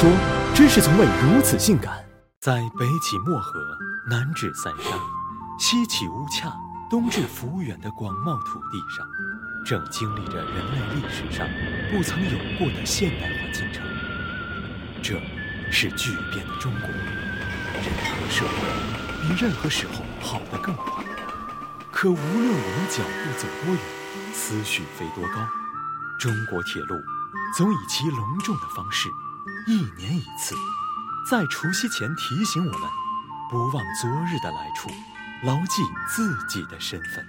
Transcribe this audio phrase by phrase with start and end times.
[0.00, 0.08] 说，
[0.54, 1.92] 真是从未如此性感。
[2.40, 3.58] 在北起漠河，
[4.08, 4.96] 南至三沙，
[5.58, 6.52] 西起乌恰，
[6.88, 9.04] 东至抚远的广袤土地上，
[9.66, 11.48] 正经历着人类历史上
[11.90, 13.84] 不曾有过的现代化进程。
[15.02, 15.20] 这，
[15.68, 16.88] 是巨变的中国。
[16.88, 18.54] 人和社会
[19.20, 21.04] 比任何时候跑得更快。
[21.90, 23.82] 可无论我们脚步走多远，
[24.32, 25.40] 思绪飞多高，
[26.20, 26.94] 中国铁路
[27.56, 29.08] 总以其隆重的方式，
[29.66, 30.54] 一年一次。
[31.30, 32.88] 在除夕前提醒我们，
[33.50, 34.88] 不忘昨日的来处，
[35.42, 37.26] 牢记自己的身份。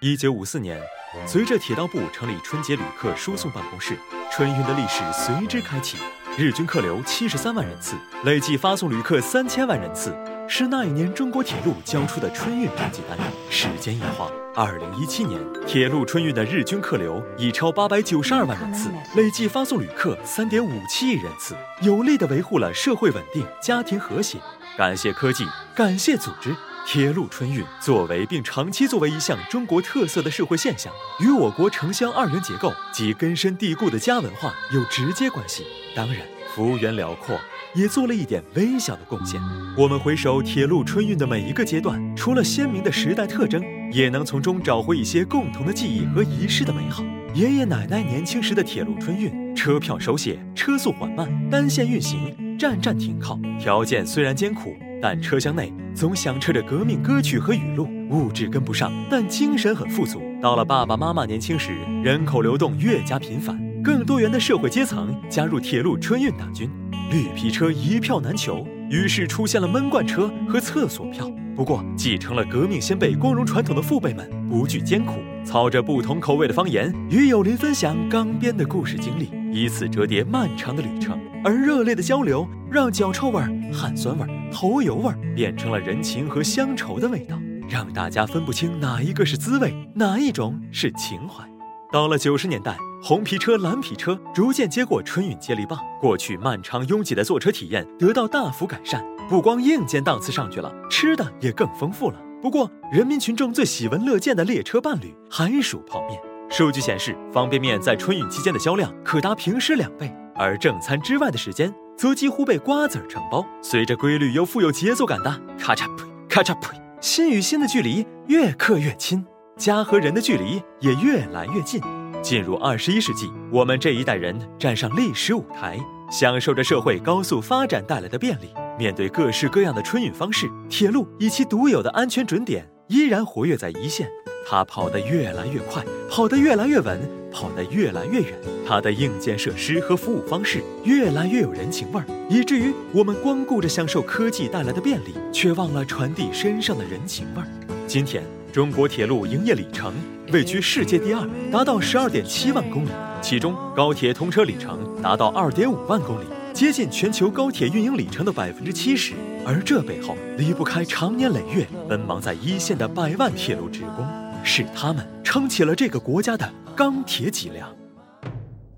[0.00, 0.80] 一九五四年，
[1.26, 3.98] 随着铁道部成立春节旅客输送办公室，
[4.32, 5.98] 春运的历史随之开启。
[6.38, 10.16] 日均客流七十三万人次，累计发送旅客三千万人次，
[10.48, 13.18] 是那一年中国铁路交出的春运成绩单。
[13.50, 24.38] 时间一晃，二零一七年，铁路春运的日均客流已超八百九十二万人次，累计发送旅客三点五七亿人次，有力地维护了社会稳定、家庭和谐。
[24.78, 26.54] 感谢科技，感谢组织。
[26.92, 35.64] 铁路春运作为并长期作为一项中国特色的社会现象，与我国城乡二元结构及根深蒂固的家文化有直接关系。
[35.94, 36.16] 当然，
[36.52, 37.38] 幅员辽阔
[37.76, 39.40] 也做了一点微小的贡献。
[39.78, 47.04] 我们回首铁路春运的每一个阶段，除了鲜明的时代特征，也能从中找回一些共同的记忆和遗失的美好。
[47.34, 54.76] 爷爷奶奶年轻时的铁路春运，车票手写，车速缓慢，单线运行，站站停靠，条件虽然艰苦。
[55.00, 60.20] 但车厢内总响彻着革命歌曲和语录，物质跟不上，但精神很富足。
[60.42, 66.70] 到了爸爸妈妈年轻时，人口流动越加频繁，更多元的社会阶层加入铁路春运大军，
[67.10, 71.30] 绿皮车一票难求，于是出现了闷罐车和厕所票。
[71.56, 81.18] 不过，继承了革命先辈光荣传统的父辈们不惧艰苦，操着不同口味的方言，与友邻分享刚编的故事经历，以此折叠漫长的旅程。
[81.44, 83.42] 而热烈的交流，让脚臭味、
[83.72, 87.38] 汗酸味、头油味儿变成了人情和乡愁的味道，
[87.68, 91.44] 让大家分不清哪一个是滋味，哪一种是情怀。
[91.92, 99.04] 到了九十年代，红皮车、蓝皮车逐渐接过春运接力棒，过去漫长拥挤的坐车体验得到大幅改善。
[99.28, 102.20] 不光硬件档次上去了，吃的也更丰富了。
[102.42, 106.20] 不过，人民群众最喜闻乐见的列车伴侣还属泡面。
[106.48, 110.12] 数据显示，方便面在春运期间的销量可达平时两倍。
[110.34, 113.46] 而正餐之外的时间，则几乎被瓜子儿承包。
[113.60, 119.22] 随着规律又富有节奏感的咔嚓呸，咔嚓呸，心与心的距离越刻越亲，
[119.58, 121.78] 家和人的距离也越来越近。
[122.22, 125.78] 进入二十一世纪，我们这一代人站上历史舞台，
[126.10, 128.48] 享受着社会高速发展带来的便利。
[128.78, 134.08] 面对各式各样的春运方式，铁路以其独有的安全准点，依然活跃在一线。
[134.48, 136.98] 它跑得越来越快，跑得越来越稳，
[137.32, 138.32] 跑得越来越远。
[138.66, 147.48] 它的硬件设施和服务方式越来越有人情味儿，以至于我们光顾着享受科技带来的便利，却忘了传递身上的人情味儿。
[147.86, 149.92] 今天，中国铁路营业里程
[150.32, 152.90] 位居世界第二，达到十二点七万公里，
[153.20, 159.14] 其中高铁通车里程达到二点五万公里，接近全球高铁运营里程的百分之七十。
[159.44, 164.06] 而这背后离不开长年累月奔忙在一线的百万铁路职工。
[164.42, 167.70] 是他们撑起了这个国家的钢铁脊梁。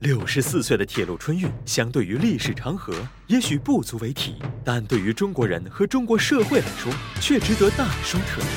[0.00, 2.92] 六十四岁的铁路春运，相对于历史长河，
[3.28, 8.48] 也许不足为提，但对于中国人和中国社会来说，却值得大说特说。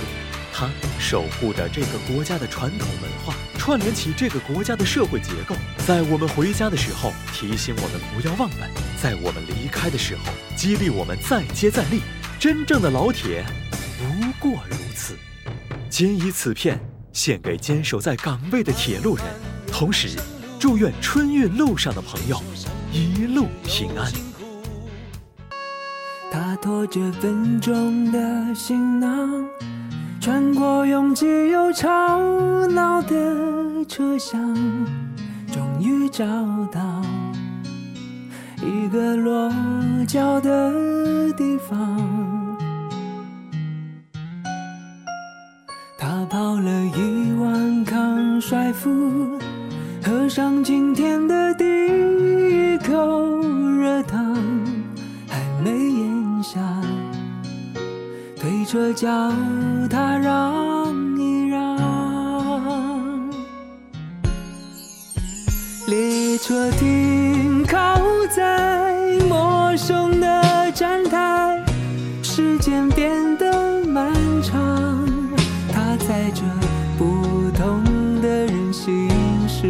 [0.51, 0.67] 它
[1.00, 5.55] 守护着这个国家的传统文化，串联起这个国家的社会结构，
[5.85, 8.67] 在我们回家的时候提醒我们不要忘本，
[9.00, 10.23] 在我们离开的时候
[10.57, 12.01] 激励我们再接再厉。
[12.39, 13.45] 真正的老铁，
[14.00, 15.16] 不过如此。
[15.88, 16.79] 仅以此片。
[17.16, 19.26] 献给坚守在岗位的铁路人，
[19.72, 20.09] 同时
[20.59, 22.38] 祝愿春运路上的朋友
[22.92, 24.12] 一路平安。
[26.30, 29.48] 他拖着笨重的行囊，
[30.20, 32.20] 穿过拥挤又吵
[32.68, 33.16] 闹的
[33.88, 34.53] 车厢，
[35.53, 36.26] 终于找
[36.70, 37.02] 到
[38.61, 39.50] 一个落
[40.06, 42.45] 脚的地方。
[46.29, 49.37] 泡了一碗抗衰服，
[50.03, 53.41] 喝上今天的第一口
[53.79, 54.35] 热汤，
[55.27, 56.59] 还没咽下，
[58.39, 59.07] 推车叫
[59.89, 61.75] 他让一让。
[65.87, 68.01] 列车停靠
[68.35, 71.03] 在陌生的站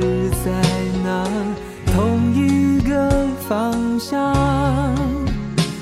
[0.02, 0.52] 是在
[1.06, 1.26] 那
[1.94, 3.10] 同一个
[3.48, 4.36] 方向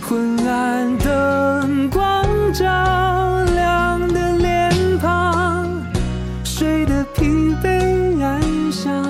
[0.01, 2.23] 昏暗灯光
[2.53, 5.83] 照亮的脸庞
[6.43, 7.25] 睡得疲
[7.63, 8.39] 惫安
[8.71, 9.03] 详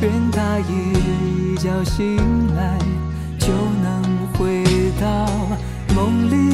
[0.00, 2.16] 愿他一觉醒
[2.56, 2.76] 来
[3.38, 4.02] 就能
[4.36, 4.64] 回
[5.00, 5.28] 到
[5.94, 6.47] 梦里。